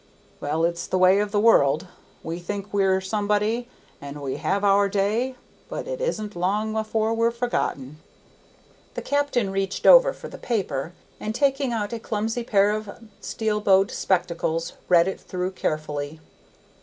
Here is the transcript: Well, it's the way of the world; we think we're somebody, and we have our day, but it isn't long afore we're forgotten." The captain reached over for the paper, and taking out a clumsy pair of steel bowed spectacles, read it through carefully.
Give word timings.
Well, 0.39 0.65
it's 0.65 0.87
the 0.87 0.97
way 0.97 1.19
of 1.19 1.31
the 1.31 1.39
world; 1.39 1.85
we 2.23 2.39
think 2.39 2.73
we're 2.73 2.99
somebody, 3.01 3.67
and 4.01 4.19
we 4.19 4.37
have 4.37 4.63
our 4.63 4.89
day, 4.89 5.35
but 5.69 5.87
it 5.87 6.01
isn't 6.01 6.35
long 6.35 6.75
afore 6.75 7.13
we're 7.13 7.29
forgotten." 7.29 7.99
The 8.95 9.03
captain 9.03 9.51
reached 9.51 9.85
over 9.85 10.11
for 10.11 10.27
the 10.27 10.39
paper, 10.39 10.93
and 11.19 11.35
taking 11.35 11.71
out 11.71 11.93
a 11.93 11.99
clumsy 11.99 12.43
pair 12.43 12.71
of 12.71 12.89
steel 13.19 13.61
bowed 13.61 13.91
spectacles, 13.91 14.73
read 14.89 15.07
it 15.07 15.21
through 15.21 15.51
carefully. 15.51 16.19